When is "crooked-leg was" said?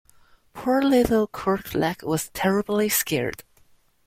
1.27-2.29